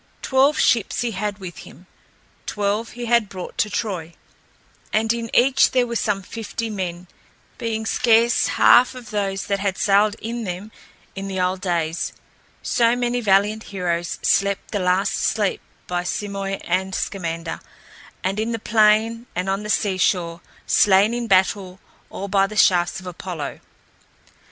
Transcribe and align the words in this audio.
Twelve 0.23 0.57
ships 0.57 1.01
he 1.01 1.11
had 1.11 1.37
with 1.37 1.57
him 1.59 1.85
twelve 2.47 2.93
he 2.93 3.05
had 3.05 3.29
brought 3.29 3.55
to 3.59 3.69
Troy 3.69 4.15
and 4.91 5.13
in 5.13 5.29
each 5.31 5.69
there 5.73 5.85
were 5.85 5.95
some 5.95 6.23
fifty 6.23 6.71
men, 6.71 7.07
being 7.59 7.85
scarce 7.85 8.47
half 8.57 8.95
of 8.95 9.11
those 9.11 9.45
that 9.45 9.59
had 9.59 9.77
sailed 9.77 10.15
in 10.19 10.43
them 10.43 10.71
in 11.15 11.27
the 11.27 11.39
old 11.39 11.61
days, 11.61 12.13
so 12.63 12.95
many 12.95 13.21
valiant 13.21 13.65
heroes 13.65 14.17
slept 14.23 14.71
the 14.71 14.79
last 14.79 15.13
sleep 15.13 15.61
by 15.85 16.01
Simoïs 16.01 16.61
and 16.63 16.95
Scamander 16.95 17.59
and 18.23 18.39
in 18.39 18.53
the 18.53 18.57
plain 18.57 19.27
and 19.35 19.47
on 19.51 19.61
the 19.61 19.69
seashore, 19.69 20.41
slain 20.65 21.13
in 21.13 21.27
battle 21.27 21.79
or 22.09 22.27
by 22.27 22.47
the 22.47 22.57
shafts 22.57 22.99
of 22.99 23.05
Apollo. 23.05 23.59